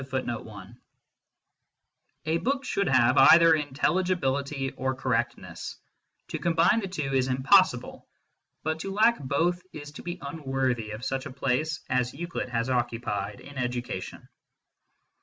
1 0.01 0.31
A 2.25 2.37
book 2.39 2.65
should 2.65 2.87
have 2.87 3.19
either 3.19 3.53
intelligibility 3.53 4.71
or 4.71 4.95
correctness; 4.95 5.77
to 6.29 6.39
combine 6.39 6.79
the 6.79 6.87
two 6.87 7.13
is 7.13 7.27
impossible, 7.27 8.07
but 8.63 8.79
to 8.79 8.91
lack 8.91 9.19
both 9.19 9.61
is 9.73 9.91
to 9.91 10.01
be 10.01 10.17
unworthy 10.23 10.89
of 10.89 11.05
such 11.05 11.27
a 11.27 11.31
place 11.31 11.81
as 11.87 12.15
Euclid 12.15 12.49
has 12.49 12.67
occupied 12.67 13.41
in 13.41 13.59
education. 13.59 14.27